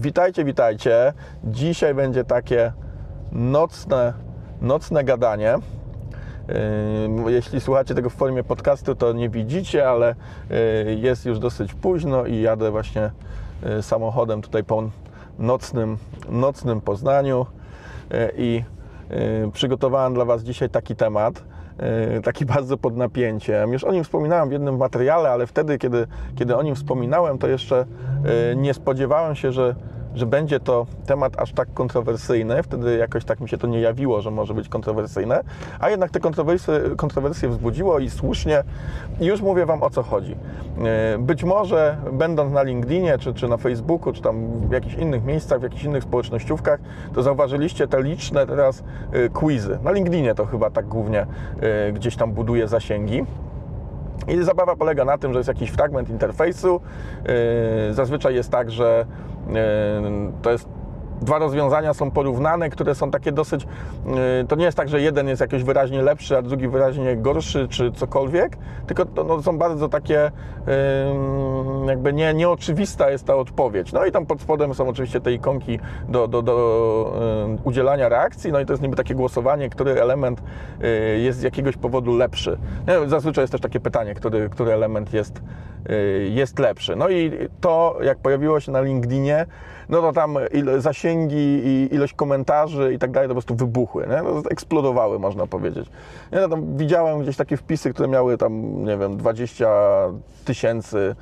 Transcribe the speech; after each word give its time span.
Witajcie, 0.00 0.44
witajcie. 0.44 1.12
Dzisiaj 1.44 1.94
będzie 1.94 2.24
takie 2.24 2.72
nocne, 3.32 4.12
nocne 4.60 5.04
gadanie. 5.04 5.54
Yy, 7.24 7.32
Jeśli 7.32 7.60
słuchacie 7.60 7.94
tego 7.94 8.10
w 8.10 8.14
formie 8.14 8.44
podcastu, 8.44 8.94
to 8.94 9.12
nie 9.12 9.28
widzicie, 9.28 9.88
ale 9.88 10.14
yy, 10.86 10.94
jest 10.94 11.26
już 11.26 11.38
dosyć 11.38 11.74
późno 11.74 12.26
i 12.26 12.40
jadę 12.40 12.70
właśnie 12.70 13.10
yy, 13.62 13.82
samochodem 13.82 14.42
tutaj 14.42 14.64
po 14.64 14.90
nocnym, 15.38 15.98
nocnym 16.28 16.80
Poznaniu 16.80 17.46
i 18.36 18.64
przygotowałem 19.52 20.14
dla 20.14 20.24
Was 20.24 20.42
dzisiaj 20.42 20.70
taki 20.70 20.96
temat, 20.96 21.42
taki 22.22 22.46
bardzo 22.54 22.76
pod 22.76 22.96
napięciem. 22.96 23.72
Już 23.72 23.84
o 23.84 23.92
nim 23.92 24.04
wspominałem 24.04 24.48
w 24.48 24.52
jednym 24.52 24.76
materiale, 24.76 25.30
ale 25.30 25.46
wtedy, 25.46 25.78
kiedy, 25.78 26.06
kiedy 26.36 26.56
o 26.56 26.62
nim 26.62 26.74
wspominałem, 26.74 27.38
to 27.38 27.48
jeszcze 27.48 27.86
nie 28.56 28.74
spodziewałem 28.74 29.34
się, 29.34 29.52
że 29.52 29.74
że 30.14 30.26
będzie 30.26 30.60
to 30.60 30.86
temat 31.06 31.40
aż 31.40 31.52
tak 31.52 31.74
kontrowersyjny. 31.74 32.62
Wtedy 32.62 32.96
jakoś 32.96 33.24
tak 33.24 33.40
mi 33.40 33.48
się 33.48 33.58
to 33.58 33.66
nie 33.66 33.80
jawiło, 33.80 34.20
że 34.20 34.30
może 34.30 34.54
być 34.54 34.68
kontrowersyjne, 34.68 35.40
a 35.80 35.90
jednak 35.90 36.10
te 36.10 36.20
kontrowersje, 36.20 36.80
kontrowersje 36.96 37.48
wzbudziło 37.48 37.98
i 37.98 38.10
słusznie. 38.10 38.62
Już 39.20 39.40
mówię 39.40 39.66
Wam 39.66 39.82
o 39.82 39.90
co 39.90 40.02
chodzi. 40.02 40.30
Yy, 40.78 41.18
Być 41.18 41.44
może 41.44 41.96
będąc 42.12 42.52
na 42.52 42.62
LinkedInie, 42.62 43.18
czy, 43.18 43.34
czy 43.34 43.48
na 43.48 43.56
Facebooku, 43.56 44.12
czy 44.12 44.22
tam 44.22 44.46
w 44.68 44.72
jakichś 44.72 44.94
innych 44.94 45.24
miejscach, 45.24 45.60
w 45.60 45.62
jakichś 45.62 45.84
innych 45.84 46.02
społecznościówkach, 46.02 46.80
to 47.14 47.22
zauważyliście 47.22 47.88
te 47.88 48.02
liczne 48.02 48.46
teraz 48.46 48.84
yy, 49.12 49.30
quizy. 49.30 49.78
Na 49.82 49.90
LinkedInie 49.90 50.34
to 50.34 50.46
chyba 50.46 50.70
tak 50.70 50.86
głównie 50.86 51.26
gdzieś 51.92 52.16
tam 52.16 52.32
buduje 52.32 52.68
zasięgi. 52.68 53.24
I 54.28 54.44
zabawa 54.44 54.76
polega 54.76 55.04
na 55.04 55.18
tym, 55.18 55.32
że 55.32 55.38
jest 55.38 55.48
jakiś 55.48 55.70
fragment 55.70 56.10
interfejsu. 56.10 56.80
Yy, 57.88 57.94
Zazwyczaj 57.94 58.34
jest 58.34 58.50
tak, 58.50 58.70
że 58.70 59.06
yy, 59.48 59.54
to 60.42 60.50
jest 60.50 60.68
dwa 61.22 61.38
rozwiązania 61.38 61.94
są 61.94 62.10
porównane, 62.10 62.70
które 62.70 62.94
są 62.94 63.10
takie 63.10 63.32
dosyć. 63.32 63.66
yy, 64.06 64.46
To 64.48 64.56
nie 64.56 64.64
jest 64.64 64.76
tak, 64.76 64.88
że 64.88 65.00
jeden 65.00 65.28
jest 65.28 65.40
jakoś 65.40 65.64
wyraźnie 65.64 66.02
lepszy, 66.02 66.36
a 66.36 66.42
drugi 66.42 66.68
wyraźnie 66.68 67.16
gorszy, 67.16 67.68
czy 67.68 67.92
cokolwiek, 67.92 68.56
tylko 68.86 69.04
to 69.04 69.24
no, 69.24 69.42
są 69.42 69.58
bardzo 69.58 69.88
takie 69.88 70.30
jakby 71.86 72.12
nie, 72.12 72.34
nieoczywista 72.34 73.10
jest 73.10 73.26
ta 73.26 73.36
odpowiedź. 73.36 73.92
No 73.92 74.06
i 74.06 74.12
tam 74.12 74.26
pod 74.26 74.40
spodem 74.40 74.74
są 74.74 74.88
oczywiście 74.88 75.20
te 75.20 75.32
ikonki 75.32 75.78
do, 76.08 76.28
do, 76.28 76.42
do 76.42 76.56
yy, 77.48 77.58
udzielania 77.64 78.08
reakcji, 78.08 78.52
no 78.52 78.60
i 78.60 78.66
to 78.66 78.72
jest 78.72 78.82
niby 78.82 78.96
takie 78.96 79.14
głosowanie, 79.14 79.70
który 79.70 80.00
element 80.02 80.42
yy, 80.80 81.18
jest 81.18 81.38
z 81.38 81.42
jakiegoś 81.42 81.76
powodu 81.76 82.16
lepszy. 82.16 82.58
No, 82.86 83.08
Zazwyczaj 83.08 83.42
jest 83.42 83.52
też 83.52 83.60
takie 83.60 83.80
pytanie, 83.80 84.14
który, 84.14 84.48
który 84.48 84.72
element 84.72 85.12
jest, 85.12 85.42
jest 86.30 86.58
lepszy. 86.58 86.96
No 86.96 87.08
i 87.08 87.32
to, 87.60 87.98
jak 88.02 88.18
pojawiło 88.18 88.60
się 88.60 88.72
na 88.72 88.80
LinkedInie, 88.80 89.46
no 89.88 90.00
to 90.00 90.12
tam 90.12 90.38
zasięgi 90.78 91.60
i 91.64 91.94
ilość 91.94 92.12
komentarzy 92.12 92.92
i 92.94 92.98
tak 92.98 93.10
dalej 93.10 93.28
to 93.28 93.34
po 93.34 93.40
prostu 93.40 93.54
wybuchły, 93.54 94.06
nie? 94.06 94.22
No, 94.22 94.42
eksplodowały, 94.50 95.18
można 95.18 95.46
powiedzieć. 95.46 95.90
Ja 96.30 96.40
no, 96.40 96.48
tam 96.48 96.76
widziałem 96.76 97.20
gdzieś 97.20 97.36
takie 97.36 97.56
wpisy, 97.56 97.92
które 97.92 98.08
miały 98.08 98.38
tam, 98.38 98.84
nie 98.84 98.96
wiem, 98.96 99.16
20 99.16 99.68
tysięcy 100.44 101.16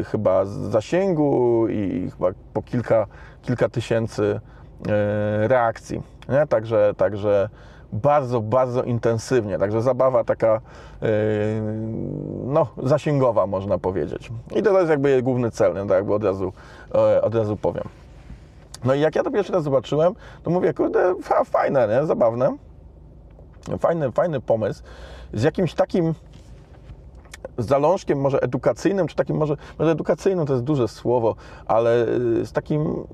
y, 0.00 0.04
chyba 0.04 0.44
zasięgu 0.44 1.66
i 1.68 2.10
chyba 2.10 2.28
po 2.52 2.62
kilka, 2.62 3.06
kilka 3.42 3.68
tysięcy 3.68 4.22
y, 4.22 5.48
reakcji. 5.48 6.02
Nie? 6.28 6.46
Także, 6.46 6.94
także 6.96 7.48
bardzo, 7.92 8.40
bardzo 8.40 8.82
intensywnie. 8.82 9.58
Także 9.58 9.82
zabawa 9.82 10.24
taka 10.24 10.60
yy, 11.02 11.08
no, 12.44 12.66
zasięgowa, 12.82 13.46
można 13.46 13.78
powiedzieć. 13.78 14.30
I 14.56 14.62
to 14.62 14.78
jest 14.78 14.90
jakby 14.90 15.22
główny 15.22 15.50
cel, 15.50 15.74
nie? 15.74 15.80
tak 15.80 15.90
jakby 15.90 16.14
od 16.14 16.24
razu, 16.24 16.52
od 17.22 17.34
razu 17.34 17.56
powiem. 17.56 17.84
No 18.84 18.94
i 18.94 19.00
jak 19.00 19.16
ja 19.16 19.22
to 19.22 19.30
pierwszy 19.30 19.52
raz 19.52 19.64
zobaczyłem, 19.64 20.14
to 20.42 20.50
mówię, 20.50 20.74
kurde, 20.74 21.14
fa, 21.22 21.44
fajne, 21.44 21.88
nie? 21.88 22.06
zabawne. 22.06 22.56
Fajny, 23.78 24.12
fajny 24.12 24.40
pomysł. 24.40 24.82
Z 25.32 25.42
jakimś 25.42 25.74
takim 25.74 26.14
zalążkiem 27.58 28.20
może 28.20 28.40
edukacyjnym, 28.40 29.06
czy 29.06 29.16
takim 29.16 29.36
może, 29.36 29.56
może 29.78 29.90
edukacyjnym 29.90 30.46
to 30.46 30.52
jest 30.52 30.64
duże 30.64 30.88
słowo, 30.88 31.34
ale 31.66 32.06
y, 32.40 32.46
z 32.46 32.52
takim 32.52 33.04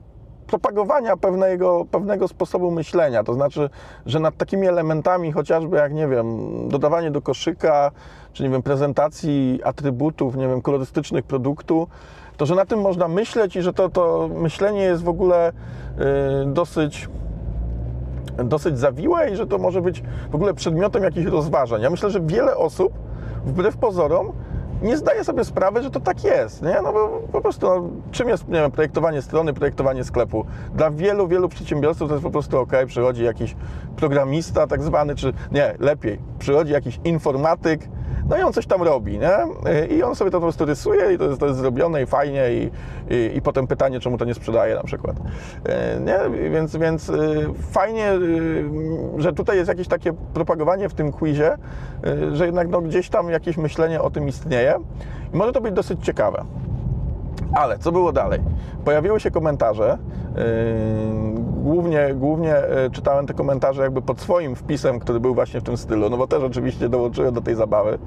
propagowania 0.47 1.17
pewnego, 1.17 1.85
pewnego 1.91 2.29
sposobu 2.29 2.71
myślenia. 2.71 3.25
To 3.25 3.35
znaczy, 3.35 3.71
że 4.07 4.21
nad 4.21 4.37
takimi 4.37 4.67
elementami, 4.67 5.33
chociażby 5.33 5.77
jak, 5.77 5.93
nie 5.93 6.09
wiem, 6.09 6.29
dodawanie 6.69 7.11
do 7.11 7.23
koszyka, 7.23 7.91
czy 8.33 8.43
nie 8.43 8.51
wiem, 8.51 8.63
prezentacji 8.63 9.61
atrybutów, 9.65 10.37
nie 10.37 10.49
wiem, 10.49 10.63
kolorystycznych 10.63 11.25
produktu, 11.25 11.89
to 12.37 12.47
że 12.47 12.55
na 12.55 12.67
tym 12.67 12.81
można 12.81 13.09
myśleć 13.09 13.57
i 13.57 13.63
że 13.63 13.73
to, 13.73 13.89
to 13.89 14.31
myślenie 14.35 14.83
jest 14.83 15.03
w 15.03 15.09
ogóle 15.09 15.49
y, 15.51 15.53
dosyć 16.47 17.09
dosyć 18.45 18.79
zawiłe 18.79 19.31
i 19.31 19.37
że 19.37 19.47
to 19.47 19.59
może 19.59 19.83
być 19.83 20.03
w 20.31 20.35
ogóle 20.35 20.55
przedmiotem 20.55 21.03
jakichś 21.03 21.27
rozważań. 21.27 21.83
Ja 21.83 21.91
myślę, 21.91 22.11
że 22.11 22.21
wiele 22.21 22.57
osób, 22.57 22.93
wbrew 23.45 23.77
pozorom, 23.77 24.33
nie 24.83 24.97
zdaje 24.97 25.25
sobie 25.25 25.45
sprawy, 25.45 25.83
że 25.83 25.91
to 25.91 26.01
tak 26.01 26.25
jest, 26.25 26.63
nie? 26.63 26.77
No 26.83 26.93
bo 26.93 27.23
po 27.33 27.41
prostu, 27.41 27.67
no, 27.67 27.91
czym 28.11 28.29
jest, 28.29 28.49
nie 28.49 28.61
wiem, 28.61 28.71
projektowanie 28.71 29.23
strony, 29.23 29.53
projektowanie 29.53 30.05
sklepu? 30.05 30.45
Dla 30.75 30.91
wielu, 30.91 31.29
wielu 31.29 31.49
przedsiębiorców 31.49 32.09
to 32.09 32.15
jest 32.15 32.25
po 32.25 32.31
prostu 32.31 32.59
ok, 32.59 32.73
przychodzi 32.87 33.25
jakiś 33.25 33.57
programista 33.97 34.67
tak 34.67 34.83
zwany, 34.83 35.15
czy 35.15 35.33
nie, 35.53 35.75
lepiej, 35.79 36.19
przychodzi 36.39 36.73
jakiś 36.73 37.01
informatyk, 37.05 37.89
no 38.29 38.37
i 38.37 38.43
on 38.43 38.53
coś 38.53 38.67
tam 38.67 38.83
robi, 38.83 39.19
nie? 39.19 39.37
I 39.97 40.03
on 40.03 40.15
sobie 40.15 40.31
to 40.31 40.37
po 40.37 40.43
prostu 40.43 40.65
rysuje 40.65 41.15
i 41.15 41.19
to 41.19 41.25
jest, 41.25 41.41
to 41.41 41.47
jest 41.47 41.59
zrobione 41.59 42.03
i 42.03 42.07
fajnie 42.07 42.45
i, 42.53 42.71
i, 43.15 43.37
i 43.37 43.43
potem 43.43 43.67
pytanie, 43.67 44.01
czemu 44.01 44.19
to 44.19 44.25
nie 44.25 44.35
sprzedaje 44.35 44.75
na 44.75 44.83
przykład. 44.83 45.17
Nie? 46.01 46.51
Więc, 46.51 46.77
więc 46.77 47.13
fajnie, 47.71 48.13
że 49.19 49.33
tutaj 49.33 49.57
jest 49.57 49.69
jakieś 49.69 49.89
takie 49.89 50.13
propagowanie 50.13 50.89
w 50.89 50.95
tym 50.95 51.13
quizie, 51.13 51.57
że 52.33 52.47
jednak 52.47 52.69
no, 52.69 52.81
gdzieś 52.81 53.09
tam 53.09 53.31
jakieś 53.31 53.57
myślenie 53.57 54.03
o 54.03 54.11
tym 54.11 54.29
istnieje 54.29 54.75
i 55.35 55.37
może 55.37 55.53
to 55.53 55.61
być 55.61 55.75
dosyć 55.75 56.05
ciekawe. 56.05 56.45
Ale 57.55 57.79
co 57.79 57.93
było 57.93 58.13
dalej? 58.13 58.41
Pojawiły 58.85 59.21
się 59.21 59.31
komentarze. 59.31 59.99
Yy, 60.37 60.43
głównie, 61.63 62.15
głównie 62.15 62.55
yy, 62.83 62.91
czytałem 62.91 63.27
te 63.27 63.35
komentarze 63.35 63.83
jakby 63.83 64.03
pod 64.03 64.21
swoim 64.21 64.57
wpisem, 64.57 65.01
który 65.01 65.21
był 65.21 65.35
właśnie 65.35 65.61
w 65.61 65.63
tym 65.63 65.77
stylu, 65.77 66.11
no 66.11 66.17
bo 66.17 66.27
też 66.27 66.43
oczywiście 66.43 66.89
dołączyłem 66.89 67.35
do 67.35 67.41
tej 67.41 67.55
zabawy 67.55 67.99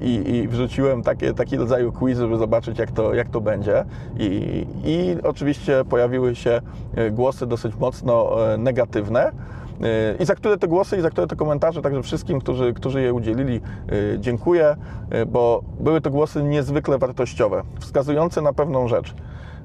i, 0.00 0.36
i 0.36 0.48
wrzuciłem 0.48 1.02
takie, 1.02 1.34
taki 1.34 1.56
rodzaju 1.56 1.92
quiz, 1.92 2.18
żeby 2.18 2.36
zobaczyć 2.36 2.78
jak 2.78 2.92
to, 2.92 3.14
jak 3.14 3.28
to 3.28 3.40
będzie. 3.40 3.84
I, 4.16 4.66
I 4.84 5.16
oczywiście 5.22 5.84
pojawiły 5.84 6.34
się 6.34 6.60
yy, 6.96 7.10
głosy 7.10 7.46
dosyć 7.46 7.76
mocno 7.76 8.30
negatywne. 8.58 9.32
I 10.18 10.24
za 10.24 10.34
które 10.34 10.58
te 10.58 10.68
głosy 10.68 10.96
i 10.96 11.00
za 11.00 11.10
które 11.10 11.26
te 11.26 11.36
komentarze, 11.36 11.82
także 11.82 12.02
wszystkim, 12.02 12.40
którzy, 12.40 12.72
którzy 12.72 13.02
je 13.02 13.14
udzielili, 13.14 13.60
dziękuję, 14.18 14.76
bo 15.26 15.62
były 15.80 16.00
to 16.00 16.10
głosy 16.10 16.42
niezwykle 16.42 16.98
wartościowe, 16.98 17.62
wskazujące 17.80 18.42
na 18.42 18.52
pewną 18.52 18.88
rzecz, 18.88 19.14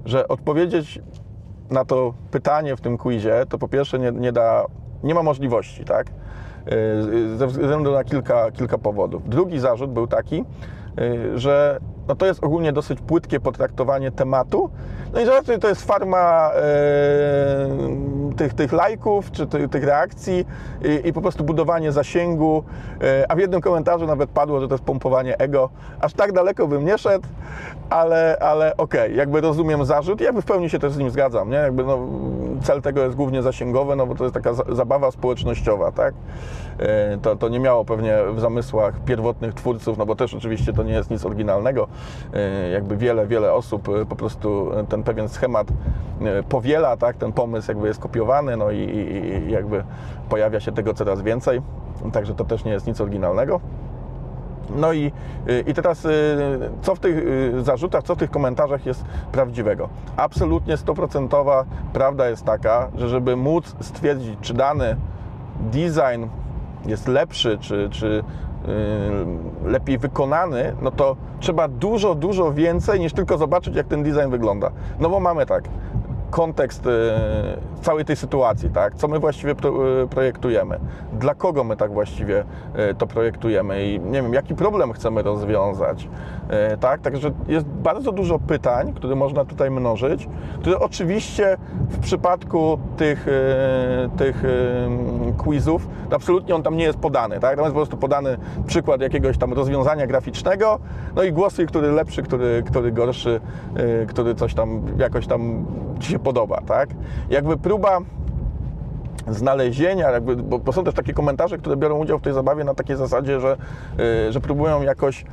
że 0.05 0.27
odpowiedzieć 0.27 1.01
na 1.69 1.85
to 1.85 2.13
pytanie 2.31 2.75
w 2.75 2.81
tym 2.81 2.97
quizie, 2.97 3.45
to 3.49 3.57
po 3.57 3.67
pierwsze 3.67 3.99
nie, 3.99 4.11
nie 4.11 4.31
da, 4.31 4.65
nie 5.03 5.13
ma 5.13 5.23
możliwości, 5.23 5.85
tak? 5.85 6.07
Ze 7.35 7.47
względu 7.47 7.91
na 7.91 8.03
kilka, 8.03 8.51
kilka 8.51 8.77
powodów. 8.77 9.29
Drugi 9.29 9.59
zarzut 9.59 9.91
był 9.91 10.07
taki, 10.07 10.43
że 11.35 11.79
no 12.07 12.15
to 12.15 12.25
jest 12.25 12.43
ogólnie 12.43 12.73
dosyć 12.73 12.99
płytkie 12.99 13.39
potraktowanie 13.39 14.11
tematu. 14.11 14.69
No 15.13 15.21
i 15.21 15.25
raczej 15.25 15.59
to 15.59 15.69
jest 15.69 15.85
farma 15.85 16.51
e, 16.53 16.61
tych, 18.37 18.53
tych 18.53 18.73
lajków, 18.73 19.31
czy 19.31 19.47
ty, 19.47 19.69
tych 19.69 19.83
reakcji 19.83 20.45
i, 21.03 21.07
i, 21.07 21.13
po 21.13 21.21
prostu 21.21 21.43
budowanie 21.43 21.91
zasięgu. 21.91 22.63
E, 23.01 23.31
a 23.31 23.35
w 23.35 23.39
jednym 23.39 23.61
komentarzu 23.61 24.07
nawet 24.07 24.29
padło, 24.29 24.59
że 24.59 24.67
to 24.67 24.73
jest 24.73 24.83
pompowanie 24.83 25.37
ego. 25.37 25.69
Aż 26.01 26.13
tak 26.13 26.31
daleko 26.31 26.67
bym 26.67 26.85
nie 26.85 26.97
szedł, 26.97 27.27
ale, 27.89 28.37
ale 28.41 28.77
okej, 28.77 29.01
okay, 29.01 29.15
jakby 29.15 29.41
rozumiem 29.41 29.85
zarzut 29.85 30.21
i 30.21 30.23
jakby 30.23 30.41
w 30.41 30.45
pełni 30.45 30.69
się 30.69 30.79
też 30.79 30.93
z 30.93 30.97
nim 30.97 31.09
zgadzam, 31.09 31.49
nie? 31.49 31.57
Jakby 31.57 31.83
no, 31.83 31.99
cel 32.63 32.81
tego 32.81 33.03
jest 33.03 33.15
głównie 33.15 33.41
zasięgowy, 33.41 33.95
no 33.95 34.05
bo 34.05 34.15
to 34.15 34.23
jest 34.23 34.33
taka 34.33 34.53
zabawa 34.53 35.11
społecznościowa, 35.11 35.91
tak? 35.91 36.13
E, 36.79 37.17
to, 37.17 37.35
to 37.35 37.49
nie 37.49 37.59
miało 37.59 37.85
pewnie 37.85 38.17
w 38.33 38.39
zamysłach 38.39 38.99
pierwotnych 38.99 39.53
twórców, 39.53 39.97
no 39.97 40.05
bo 40.05 40.15
też 40.15 40.33
oczywiście 40.33 40.73
to 40.73 40.83
nie 40.83 40.93
jest 40.93 41.11
nic 41.11 41.25
oryginalnego. 41.25 41.87
E, 42.33 42.69
jakby 42.69 42.97
wiele, 42.97 43.27
wiele 43.27 43.53
osób 43.53 43.87
po 44.09 44.15
prostu 44.15 44.71
ten 44.89 45.03
pewien 45.03 45.29
schemat 45.29 45.67
powiela, 46.49 46.97
tak? 46.97 47.17
Ten 47.17 47.31
pomysł 47.31 47.71
jakby 47.71 47.87
jest 47.87 47.99
kopiowany, 47.99 48.18
no 48.57 48.71
i, 48.71 48.77
i 48.77 49.51
jakby 49.51 49.83
pojawia 50.29 50.59
się 50.59 50.71
tego 50.71 50.93
coraz 50.93 51.21
więcej. 51.21 51.61
Także 52.13 52.35
to 52.35 52.45
też 52.45 52.63
nie 52.63 52.71
jest 52.71 52.87
nic 52.87 53.01
oryginalnego. 53.01 53.59
No 54.75 54.93
i, 54.93 55.11
i 55.67 55.73
teraz 55.73 56.07
co 56.81 56.95
w 56.95 56.99
tych 56.99 57.23
zarzutach, 57.63 58.03
co 58.03 58.15
w 58.15 58.17
tych 58.17 58.31
komentarzach 58.31 58.85
jest 58.85 59.05
prawdziwego? 59.31 59.89
Absolutnie 60.17 60.77
stoprocentowa 60.77 61.65
prawda 61.93 62.29
jest 62.29 62.45
taka, 62.45 62.87
że 62.95 63.09
żeby 63.09 63.35
móc 63.35 63.75
stwierdzić, 63.81 64.39
czy 64.41 64.53
dany 64.53 64.95
design 65.59 66.25
jest 66.85 67.07
lepszy, 67.07 67.57
czy, 67.61 67.89
czy 67.91 68.23
yy, 69.65 69.71
lepiej 69.71 69.97
wykonany, 69.97 70.75
no 70.81 70.91
to 70.91 71.15
trzeba 71.39 71.67
dużo, 71.67 72.15
dużo 72.15 72.53
więcej 72.53 72.99
niż 72.99 73.13
tylko 73.13 73.37
zobaczyć, 73.37 73.75
jak 73.75 73.87
ten 73.87 74.03
design 74.03 74.29
wygląda. 74.29 74.71
No 74.99 75.09
bo 75.09 75.19
mamy 75.19 75.45
tak, 75.45 75.63
kontekst 76.29 76.87
e, 76.87 76.89
całej 77.81 78.05
tej 78.05 78.15
sytuacji, 78.15 78.69
tak? 78.69 78.95
Co 78.95 79.07
my 79.07 79.19
właściwie 79.19 79.51
e, 79.51 79.55
projektujemy? 80.09 80.79
Dla 81.13 81.35
kogo 81.35 81.63
my 81.63 81.77
tak 81.77 81.93
właściwie 81.93 82.43
e, 82.73 82.93
to 82.93 83.07
projektujemy 83.07 83.85
i 83.85 83.99
nie 83.99 84.21
wiem, 84.21 84.33
jaki 84.33 84.55
problem 84.55 84.93
chcemy 84.93 85.21
rozwiązać, 85.21 86.07
tak? 86.79 87.01
Także 87.01 87.31
jest 87.47 87.65
bardzo 87.65 88.11
dużo 88.11 88.39
pytań, 88.39 88.93
które 88.93 89.15
można 89.15 89.45
tutaj 89.45 89.71
mnożyć, 89.71 90.29
które 90.59 90.79
oczywiście 90.79 91.57
w 91.89 91.99
przypadku 91.99 92.79
tych, 92.97 93.27
tych 94.17 94.43
quizów 95.37 95.87
absolutnie 96.11 96.55
on 96.55 96.63
tam 96.63 96.77
nie 96.77 96.83
jest 96.83 96.97
podany, 96.97 97.39
tak? 97.39 97.55
Tam 97.55 97.65
jest 97.65 97.73
po 97.73 97.79
prostu 97.79 97.97
podany 97.97 98.37
przykład 98.65 99.01
jakiegoś 99.01 99.37
tam 99.37 99.53
rozwiązania 99.53 100.07
graficznego, 100.07 100.79
no 101.15 101.23
i 101.23 101.31
głosy, 101.31 101.65
który 101.65 101.91
lepszy, 101.91 102.23
który, 102.23 102.63
który 102.67 102.91
gorszy, 102.91 103.41
który 104.07 104.35
coś 104.35 104.53
tam 104.53 104.81
jakoś 104.97 105.27
tam 105.27 105.65
się 105.99 106.18
podoba, 106.19 106.61
tak? 106.61 106.89
Jakby 107.29 107.57
próba 107.57 107.99
znalezienia, 109.27 110.11
jakby, 110.11 110.35
bo 110.35 110.73
są 110.73 110.83
też 110.83 110.93
takie 110.93 111.13
komentarze, 111.13 111.57
które 111.57 111.77
biorą 111.77 111.97
udział 111.97 112.19
w 112.19 112.21
tej 112.21 112.33
zabawie 112.33 112.63
na 112.63 112.73
takiej 112.73 112.95
zasadzie, 112.95 113.39
że, 113.39 113.57
yy, 113.97 114.31
że 114.31 114.39
próbują 114.41 114.81
jakoś 114.81 115.25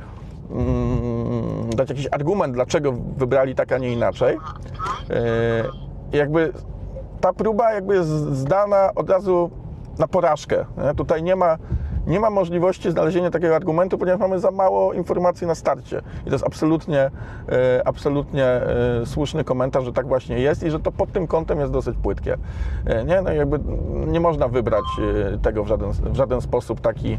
yy, 0.49 1.75
dać 1.75 1.89
jakiś 1.89 2.07
argument, 2.11 2.53
dlaczego 2.53 2.93
wybrali 3.17 3.55
tak, 3.55 3.71
a 3.71 3.77
nie 3.77 3.93
inaczej. 3.93 4.37
Yy, 5.09 5.17
jakby 6.19 6.53
ta 7.21 7.33
próba 7.33 7.73
jakby 7.73 7.95
jest 7.95 8.09
zdana 8.09 8.91
od 8.95 9.09
razu 9.09 9.51
na 9.99 10.07
porażkę. 10.07 10.65
Tutaj 10.95 11.23
nie 11.23 11.35
ma 11.35 11.57
nie 12.07 12.19
ma 12.19 12.29
możliwości 12.29 12.91
znalezienia 12.91 13.31
takiego 13.31 13.55
argumentu, 13.55 13.97
ponieważ 13.97 14.19
mamy 14.19 14.39
za 14.39 14.51
mało 14.51 14.93
informacji 14.93 15.47
na 15.47 15.55
starcie. 15.55 16.01
I 16.21 16.25
to 16.25 16.31
jest 16.31 16.45
absolutnie, 16.45 16.99
e, 16.99 17.81
absolutnie 17.85 18.45
e, 18.45 19.05
słuszny 19.05 19.43
komentarz, 19.43 19.85
że 19.85 19.93
tak 19.93 20.07
właśnie 20.07 20.39
jest 20.39 20.63
i 20.63 20.71
że 20.71 20.79
to 20.79 20.91
pod 20.91 21.11
tym 21.11 21.27
kątem 21.27 21.59
jest 21.59 21.71
dosyć 21.71 21.97
płytkie. 22.03 22.37
E, 22.85 23.03
nie, 23.03 23.21
no 23.21 23.31
jakby 23.31 23.59
nie 24.07 24.19
można 24.19 24.47
wybrać 24.47 24.83
tego 25.41 25.63
w 25.63 25.67
żaden, 25.67 25.91
w 25.91 26.15
żaden 26.15 26.41
sposób 26.41 26.81
taki, 26.81 27.17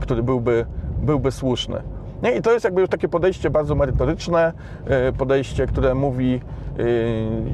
który 0.00 0.22
byłby, 0.22 0.66
byłby 1.02 1.32
słuszny. 1.32 1.82
Nie? 2.22 2.32
I 2.32 2.42
to 2.42 2.52
jest 2.52 2.64
jakby 2.64 2.80
już 2.80 2.90
takie 2.90 3.08
podejście 3.08 3.50
bardzo 3.50 3.74
merytoryczne, 3.74 4.52
podejście, 5.18 5.66
które 5.66 5.94
mówi 5.94 6.40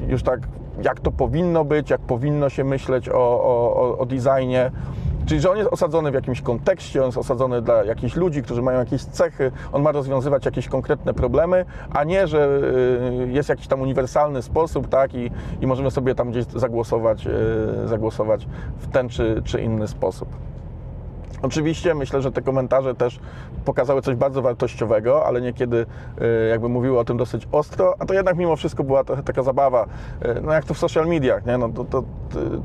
już 0.07 0.23
tak, 0.23 0.39
jak 0.83 0.99
to 0.99 1.11
powinno 1.11 1.65
być, 1.65 1.89
jak 1.89 2.01
powinno 2.01 2.49
się 2.49 2.63
myśleć 2.63 3.09
o, 3.09 3.13
o, 3.13 3.97
o 3.97 4.05
designie. 4.05 4.71
Czyli, 5.25 5.41
że 5.41 5.51
on 5.51 5.57
jest 5.57 5.73
osadzony 5.73 6.11
w 6.11 6.13
jakimś 6.13 6.41
kontekście, 6.41 6.99
on 7.01 7.05
jest 7.05 7.17
osadzony 7.17 7.61
dla 7.61 7.83
jakichś 7.83 8.15
ludzi, 8.15 8.43
którzy 8.43 8.61
mają 8.61 8.79
jakieś 8.79 9.03
cechy, 9.03 9.51
on 9.71 9.81
ma 9.81 9.91
rozwiązywać 9.91 10.45
jakieś 10.45 10.67
konkretne 10.67 11.13
problemy, 11.13 11.65
a 11.93 12.03
nie, 12.03 12.27
że 12.27 12.59
y, 13.27 13.31
jest 13.31 13.49
jakiś 13.49 13.67
tam 13.67 13.81
uniwersalny 13.81 14.41
sposób, 14.41 14.87
tak, 14.87 15.15
i, 15.15 15.31
i 15.61 15.67
możemy 15.67 15.91
sobie 15.91 16.15
tam 16.15 16.31
gdzieś 16.31 16.45
zagłosować, 16.45 17.27
y, 17.27 17.87
zagłosować 17.87 18.47
w 18.77 18.87
ten 18.87 19.09
czy, 19.09 19.41
czy 19.45 19.61
inny 19.61 19.87
sposób. 19.87 20.29
Oczywiście 21.45 21.95
myślę, 21.95 22.21
że 22.21 22.31
te 22.31 22.41
komentarze 22.41 22.95
też 22.95 23.19
pokazały 23.65 24.01
coś 24.01 24.15
bardzo 24.15 24.41
wartościowego, 24.41 25.25
ale 25.25 25.41
niekiedy 25.41 25.85
y, 26.21 26.49
jakby 26.49 26.69
mówiły 26.69 26.99
o 26.99 27.05
tym 27.05 27.17
dosyć 27.17 27.47
ostro, 27.51 27.95
a 27.99 28.05
to 28.05 28.13
jednak 28.13 28.37
mimo 28.37 28.55
wszystko 28.55 28.83
była 28.83 29.03
trochę 29.03 29.23
taka 29.23 29.43
zabawa, 29.43 29.85
y, 30.25 30.41
no 30.41 30.53
jak 30.53 30.65
to 30.65 30.73
w 30.73 30.77
social 30.77 31.07
mediach, 31.07 31.45
nie? 31.45 31.57
No 31.57 31.69
to, 31.69 31.83
to, 31.83 32.03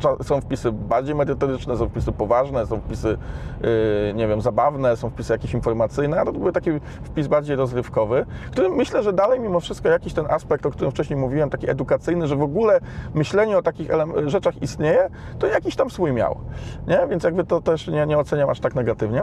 to 0.00 0.24
są 0.24 0.40
wpisy 0.40 0.72
bardziej 0.72 1.14
merytoryczne, 1.14 1.76
są 1.76 1.88
wpisy 1.88 2.12
poważne, 2.12 2.66
są 2.66 2.80
wpisy, 2.80 3.18
y, 4.08 4.14
nie 4.14 4.28
wiem, 4.28 4.40
zabawne, 4.40 4.96
są 4.96 5.10
wpisy 5.10 5.32
jakieś 5.32 5.54
informacyjne, 5.54 6.20
a 6.20 6.24
to 6.24 6.32
był 6.32 6.52
taki 6.52 6.70
wpis 7.02 7.26
bardziej 7.26 7.56
rozrywkowy, 7.56 8.26
który 8.52 8.68
myślę, 8.68 9.02
że 9.02 9.12
dalej 9.12 9.40
mimo 9.40 9.60
wszystko 9.60 9.88
jakiś 9.88 10.12
ten 10.12 10.26
aspekt, 10.30 10.66
o 10.66 10.70
którym 10.70 10.90
wcześniej 10.90 11.18
mówiłem, 11.18 11.50
taki 11.50 11.70
edukacyjny, 11.70 12.26
że 12.26 12.36
w 12.36 12.42
ogóle 12.42 12.80
myślenie 13.14 13.58
o 13.58 13.62
takich 13.62 13.90
rzeczach 14.26 14.62
istnieje, 14.62 15.10
to 15.38 15.46
jakiś 15.46 15.76
tam 15.76 15.90
swój 15.90 16.12
miał, 16.12 16.36
nie? 16.86 17.00
Więc 17.10 17.24
jakby 17.24 17.44
to 17.44 17.60
też 17.60 17.88
nie, 17.88 18.06
nie 18.06 18.18
oceniam 18.18 18.50
aż 18.50 18.60
tak 18.60 18.69
negatywnie. 18.74 19.22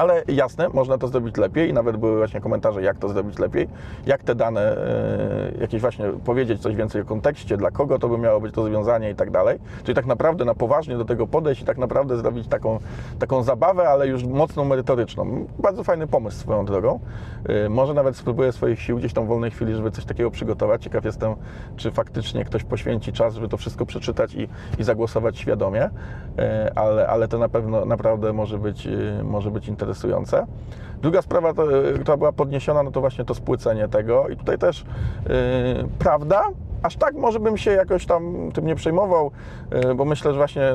Ale 0.00 0.22
jasne, 0.28 0.68
można 0.68 0.98
to 0.98 1.08
zrobić 1.08 1.36
lepiej 1.36 1.70
i 1.70 1.72
nawet 1.72 1.96
były 1.96 2.16
właśnie 2.16 2.40
komentarze, 2.40 2.82
jak 2.82 2.98
to 2.98 3.08
zrobić 3.08 3.38
lepiej, 3.38 3.68
jak 4.06 4.22
te 4.22 4.34
dane, 4.34 4.60
e, 4.60 5.52
jakieś 5.60 5.80
właśnie 5.80 6.12
powiedzieć 6.24 6.62
coś 6.62 6.74
więcej 6.74 7.02
o 7.02 7.04
kontekście, 7.04 7.56
dla 7.56 7.70
kogo 7.70 7.98
to 7.98 8.08
by 8.08 8.18
miało 8.18 8.40
być 8.40 8.56
rozwiązanie 8.56 9.10
i 9.10 9.14
tak 9.14 9.30
dalej. 9.30 9.58
Czyli 9.84 9.94
tak 9.94 10.06
naprawdę 10.06 10.44
na 10.44 10.54
poważnie 10.54 10.96
do 10.96 11.04
tego 11.04 11.26
podejść 11.26 11.62
i 11.62 11.64
tak 11.64 11.78
naprawdę 11.78 12.16
zrobić 12.16 12.48
taką, 12.48 12.78
taką 13.18 13.42
zabawę, 13.42 13.88
ale 13.88 14.06
już 14.06 14.24
mocno 14.24 14.64
merytoryczną. 14.64 15.46
Bardzo 15.58 15.84
fajny 15.84 16.06
pomysł 16.06 16.38
swoją 16.38 16.64
drogą. 16.64 17.00
E, 17.48 17.68
może 17.68 17.94
nawet 17.94 18.16
spróbuję 18.16 18.52
swoich 18.52 18.80
sił 18.80 18.96
gdzieś 18.96 19.12
tam 19.12 19.24
w 19.24 19.28
wolnej 19.28 19.50
chwili, 19.50 19.74
żeby 19.74 19.90
coś 19.90 20.04
takiego 20.04 20.30
przygotować. 20.30 20.82
Ciekaw 20.82 21.04
jestem, 21.04 21.34
czy 21.76 21.90
faktycznie 21.90 22.44
ktoś 22.44 22.64
poświęci 22.64 23.12
czas, 23.12 23.34
żeby 23.34 23.48
to 23.48 23.56
wszystko 23.56 23.86
przeczytać 23.86 24.34
i, 24.34 24.48
i 24.78 24.84
zagłosować 24.84 25.38
świadomie, 25.38 25.90
e, 26.38 26.72
ale, 26.74 27.06
ale 27.06 27.28
to 27.28 27.38
na 27.38 27.48
pewno 27.48 27.84
naprawdę 27.84 28.32
może 28.32 28.58
być, 28.58 28.88
może 29.22 29.50
być 29.50 29.68
interesujące 29.68 29.89
interesujące. 29.90 30.46
Druga 31.02 31.22
sprawa, 31.22 31.54
to, 31.54 31.62
która 32.00 32.16
była 32.16 32.32
podniesiona, 32.32 32.82
no 32.82 32.90
to 32.90 33.00
właśnie 33.00 33.24
to 33.24 33.34
spłycenie 33.34 33.88
tego 33.88 34.28
i 34.28 34.36
tutaj 34.36 34.58
też 34.58 34.84
yy, 35.28 35.34
prawda, 35.98 36.42
aż 36.82 36.96
tak 36.96 37.14
może 37.14 37.40
bym 37.40 37.56
się 37.56 37.70
jakoś 37.70 38.06
tam 38.06 38.50
tym 38.54 38.66
nie 38.66 38.74
przejmował, 38.74 39.30
yy, 39.84 39.94
bo 39.94 40.04
myślę, 40.04 40.32
że 40.32 40.36
właśnie 40.36 40.74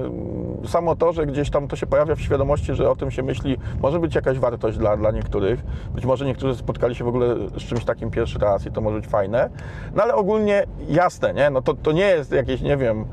samo 0.68 0.96
to, 0.96 1.14
że 1.14 1.26
gdzieś 1.26 1.50
tam 1.50 1.68
to 1.68 1.76
się 1.76 1.88
pojawia 1.88 2.16
w 2.16 2.22
świadomości, 2.22 2.74
że 2.74 2.90
o 2.90 2.96
tym 2.96 3.12
się 3.12 3.24
myśli, 3.24 3.58
może 3.82 4.00
być 4.00 4.16
jakaś 4.16 4.40
wartość 4.40 4.78
dla, 4.78 4.98
dla 4.98 5.12
niektórych. 5.12 5.64
Być 5.96 6.06
może 6.06 6.26
niektórzy 6.26 6.56
spotkali 6.56 6.96
się 6.96 7.04
w 7.04 7.08
ogóle 7.08 7.36
z 7.58 7.64
czymś 7.64 7.86
takim 7.86 8.12
pierwszy 8.12 8.40
raz 8.40 8.66
i 8.66 8.72
to 8.72 8.82
może 8.82 8.96
być 8.96 9.08
fajne, 9.08 9.50
no 9.96 10.04
ale 10.04 10.16
ogólnie 10.16 10.64
jasne, 10.88 11.34
nie? 11.34 11.50
No 11.50 11.62
to, 11.62 11.74
to 11.74 11.92
nie 11.92 12.06
jest 12.08 12.32
jakieś, 12.32 12.62
nie 12.62 12.78
wiem, 12.78 13.06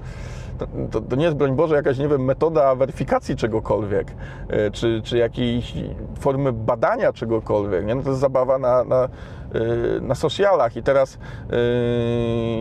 to, 0.90 1.00
to, 1.00 1.16
nie 1.16 1.24
jest, 1.24 1.36
broń 1.36 1.56
Boże, 1.56 1.74
jakaś, 1.74 1.98
nie 1.98 2.08
wiem, 2.08 2.24
metoda 2.24 2.74
weryfikacji 2.74 3.36
czegokolwiek, 3.36 4.14
e, 4.48 4.70
czy, 4.70 5.00
czy 5.04 5.18
jakiejś 5.18 5.74
formy 6.20 6.52
badania 6.52 7.12
czegokolwiek, 7.12 7.86
nie? 7.86 7.94
No 7.94 8.02
to 8.02 8.08
jest 8.08 8.20
zabawa 8.20 8.58
na, 8.58 8.84
na, 8.84 9.04
e, 9.04 9.08
na 10.00 10.14
socialach 10.14 10.76
i 10.76 10.82
teraz 10.82 11.18
e, 11.50 11.56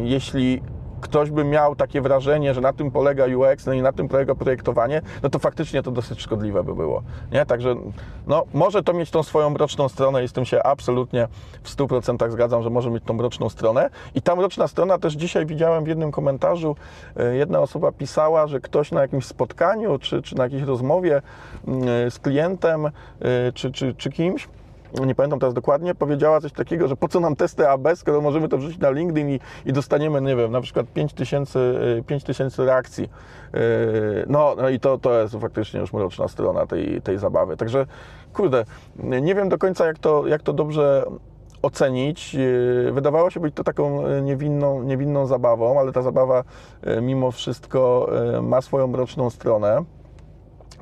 jeśli 0.04 0.62
ktoś 1.02 1.32
by 1.32 1.44
miał 1.44 1.76
takie 1.76 2.02
wrażenie, 2.02 2.54
że 2.54 2.62
na 2.62 2.74
tym 2.74 2.92
polega 2.92 3.26
UX, 3.26 3.66
no 3.66 3.74
i 3.74 3.82
na 3.82 3.92
tym 3.92 4.08
polega 4.08 4.36
projektowanie, 4.36 5.02
no 5.24 5.30
to 5.30 5.40
faktycznie 5.40 5.84
to 5.84 5.92
dosyć 5.92 6.22
szkodliwe 6.22 6.64
by 6.64 6.76
było. 6.76 7.04
Nie? 7.32 7.46
Także 7.46 7.76
no, 8.28 8.44
może 8.54 8.84
to 8.84 8.94
mieć 8.94 9.12
tą 9.12 9.24
swoją 9.24 9.50
mroczną 9.50 9.90
stronę 9.90 10.24
i 10.24 10.28
z 10.28 10.34
tym 10.34 10.46
się 10.46 10.64
absolutnie 10.64 11.28
w 11.64 11.76
100% 11.76 12.32
zgadzam, 12.32 12.64
że 12.64 12.70
może 12.70 12.90
mieć 12.92 13.04
tą 13.04 13.14
mroczną 13.14 13.50
stronę. 13.50 13.90
I 14.16 14.22
ta 14.22 14.36
mroczna 14.36 14.68
strona 14.68 14.98
też 14.98 15.14
dzisiaj 15.14 15.46
widziałem 15.46 15.84
w 15.84 15.88
jednym 15.88 16.12
komentarzu, 16.12 16.76
e, 17.18 17.36
jedna 17.36 17.60
osoba 17.60 17.92
pisała, 17.92 18.48
że 18.48 18.60
ktoś 18.60 18.92
na 18.92 19.02
jakimś 19.02 19.26
spotkaniu 19.26 20.00
czy, 20.00 20.22
czy 20.22 20.36
na 20.36 20.44
jakiejś 20.44 20.64
rozmowie 20.64 21.22
mm, 21.68 22.12
z 22.12 22.20
klientem 22.20 22.86
e, 22.86 22.92
czy, 23.54 23.72
czy, 23.72 23.94
czy 23.94 24.12
kimś 24.12 24.48
nie 25.06 25.16
pamiętam 25.16 25.40
teraz 25.40 25.54
dokładnie, 25.54 25.96
powiedziała 25.96 26.42
coś 26.42 26.52
takiego, 26.52 26.88
że 26.88 26.96
po 26.96 27.08
co 27.08 27.20
nam 27.20 27.36
testy 27.36 27.70
AB, 27.70 27.88
skoro 27.96 28.22
możemy 28.22 28.50
to 28.50 28.58
wrzucić 28.58 28.80
na 28.80 28.92
LinkedIn 28.92 29.30
i, 29.30 29.40
i 29.66 29.74
dostaniemy, 29.74 30.22
nie 30.22 30.36
wiem, 30.36 30.52
na 30.52 30.62
przykład 30.62 30.86
5000, 30.94 31.60
5000 32.08 32.64
y, 32.64 32.66
reakcji. 32.66 33.04
Y, 33.04 34.26
no, 34.28 34.56
no 34.58 34.70
i 34.70 34.80
to, 34.80 34.98
to 34.98 35.22
jest 35.22 35.36
faktycznie 35.36 35.80
już 35.80 35.94
mroczna 35.94 36.28
strona 36.28 36.66
tej, 36.66 37.02
tej 37.02 37.18
zabawy. 37.18 37.58
Także, 37.58 37.86
kurde, 38.34 38.66
nie 39.00 39.36
wiem 39.36 39.50
do 39.50 39.58
końca, 39.58 39.86
jak 39.86 40.00
to, 40.00 40.28
jak 40.28 40.44
to 40.44 40.54
dobrze 40.54 41.06
ocenić. 41.62 42.36
Y, 42.36 42.92
wydawało 42.92 43.30
się 43.30 43.40
być 43.40 43.56
to 43.56 43.64
taką 43.64 44.08
niewinną, 44.22 44.84
niewinną 44.84 45.26
zabawą, 45.26 45.80
ale 45.80 45.92
ta 45.92 46.02
zabawa 46.02 46.44
mimo 47.02 47.32
wszystko 47.32 48.10
ma 48.42 48.62
swoją 48.62 48.88
mroczną 48.88 49.30
stronę. 49.30 49.84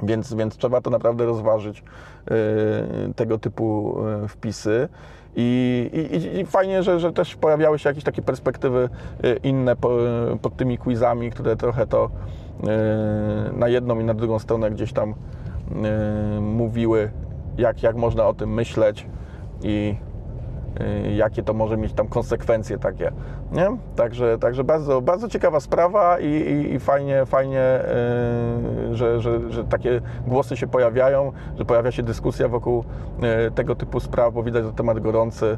Więc, 0.03 0.34
więc 0.34 0.58
trzeba 0.58 0.82
to 0.82 0.89
naprawdę 0.89 1.25
rozważyć, 1.25 1.84
y, 3.12 3.13
tego 3.13 3.39
typu 3.39 3.98
y, 4.25 4.27
wpisy. 4.27 4.89
I, 5.36 5.89
i, 5.94 6.39
i 6.39 6.46
fajnie, 6.46 6.84
że, 6.84 7.00
że, 7.00 7.13
też 7.13 7.36
pojawiały 7.36 7.79
się 7.79 7.89
jakieś 7.89 8.03
takie 8.03 8.22
perspektywy 8.22 8.89
y, 9.25 9.39
inne 9.44 9.75
pod 10.41 10.58
tymi 10.58 10.77
quizami, 10.77 11.32
które 11.32 11.56
trochę 11.56 11.88
to 11.88 12.10
na 13.53 13.68
jedną 13.68 14.00
i 14.00 14.03
na 14.03 14.13
drugą 14.13 14.39
stronę 14.39 14.72
gdzieś 14.72 14.94
tam 14.94 15.13
mówiły, 16.41 17.12
jak, 17.58 17.84
jak 17.84 17.96
można 17.96 18.27
o 18.27 18.34
tym 18.34 18.53
myśleć 18.53 19.06
i, 19.63 19.96
jakie 21.15 21.43
to 21.43 21.53
może 21.53 21.77
mieć 21.77 21.93
tam 21.93 22.07
konsekwencje 22.07 22.77
takie, 22.77 23.12
nie? 23.51 23.77
Także, 23.95 24.38
także 24.38 24.63
bardzo, 24.63 25.01
bardzo 25.01 25.29
ciekawa 25.29 25.59
sprawa 25.59 26.19
i, 26.19 26.27
i, 26.27 26.74
i 26.74 26.79
fajnie, 26.79 27.25
fajnie 27.25 27.79
yy, 28.89 28.95
że, 28.95 29.21
że, 29.21 29.51
że 29.51 29.63
takie 29.63 30.01
głosy 30.27 30.57
się 30.57 30.67
pojawiają, 30.67 31.31
że 31.57 31.65
pojawia 31.65 31.91
się 31.91 32.03
dyskusja 32.03 32.48
wokół 32.48 32.83
yy, 33.21 33.51
tego 33.51 33.75
typu 33.75 34.00
spraw, 34.00 34.33
bo 34.33 34.43
widać, 34.43 34.65
że 34.65 34.74
temat 34.74 35.00
gorący 35.00 35.57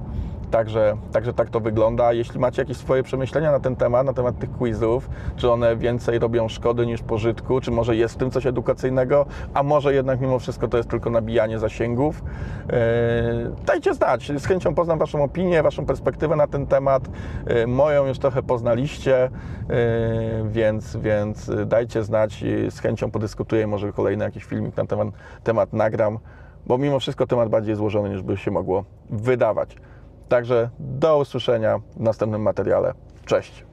Także, 0.52 0.98
także 1.12 1.34
tak 1.34 1.50
to 1.50 1.60
wygląda. 1.60 2.14
Jeśli 2.14 2.40
macie 2.40 2.62
jakieś 2.62 2.78
swoje 2.78 3.04
przemyślenia 3.04 3.52
na 3.52 3.60
ten 3.60 3.76
temat, 3.76 4.06
na 4.06 4.14
temat 4.14 4.40
tych 4.40 4.52
quizów, 4.52 5.10
czy 5.36 5.52
one 5.52 5.76
więcej 5.76 6.20
robią 6.20 6.50
szkody 6.50 6.86
niż 6.86 7.02
pożytku, 7.02 7.62
czy 7.62 7.72
może 7.72 7.96
jest 7.96 8.16
w 8.16 8.18
tym 8.18 8.32
coś 8.32 8.46
edukacyjnego, 8.46 9.26
a 9.54 9.64
może 9.64 9.94
jednak 9.94 10.22
mimo 10.22 10.40
wszystko 10.40 10.68
to 10.68 10.78
jest 10.78 10.90
tylko 10.90 11.10
nabijanie 11.10 11.60
zasięgów, 11.60 12.24
yy, 12.68 12.76
dajcie 13.66 13.94
znać. 13.94 14.32
Z 14.38 14.46
chęcią 14.46 14.76
poznam 14.76 15.00
Waszą 15.00 15.24
opinię, 15.24 15.64
Waszą 15.64 15.86
perspektywę 15.86 16.36
na 16.36 16.48
ten 16.48 16.68
temat. 16.68 17.10
Yy, 17.48 17.68
moją 17.68 18.06
już 18.06 18.20
trochę 18.20 18.44
poznaliście, 18.44 19.30
yy, 19.70 19.76
więc, 20.50 20.98
więc 20.98 21.52
dajcie 21.66 22.04
znać. 22.04 22.44
Z 22.70 22.80
chęcią 22.80 23.12
podyskutuję, 23.12 23.68
może 23.68 23.94
kolejny 23.94 24.26
jakiś 24.26 24.44
filmik 24.44 24.78
na 24.78 24.86
temat, 24.86 25.08
temat 25.44 25.74
nagram, 25.74 26.20
bo 26.68 26.78
mimo 26.78 27.00
wszystko 27.00 27.28
temat 27.28 27.50
bardziej 27.50 27.76
złożony 27.76 28.10
niż 28.10 28.22
by 28.22 28.38
się 28.38 28.52
mogło 28.52 28.84
wydawać. 29.10 29.76
Także 30.32 30.70
do 30.80 31.18
usłyszenia 31.18 31.80
w 31.96 32.00
następnym 32.00 32.42
materiale. 32.42 32.94
Cześć. 33.26 33.66